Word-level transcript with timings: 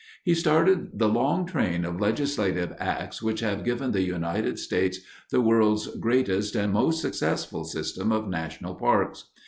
He 0.23 0.33
started 0.33 0.97
the 0.97 1.07
long 1.07 1.45
train 1.45 1.85
of 1.85 2.01
legislative 2.01 2.73
acts 2.79 3.21
which 3.21 3.41
have 3.41 3.63
given 3.63 3.91
the 3.91 4.01
United 4.01 4.57
States 4.57 4.97
the 5.29 5.41
world's 5.41 5.85
greatest 5.95 6.55
and 6.55 6.73
most 6.73 6.99
successful 7.03 7.65
system 7.65 8.11
of 8.11 8.27
national 8.27 8.73
parks. 8.73 9.25